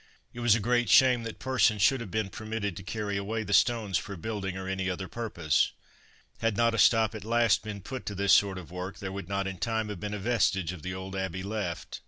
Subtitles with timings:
[0.33, 3.53] It was a great shame that persons should have been permitted to carry away the
[3.53, 5.73] stones for building or any other purpose.
[6.39, 9.29] Had not a stop at last been put to this sort of work there would
[9.29, 11.99] not in time have been a vestige of the old Abbey left.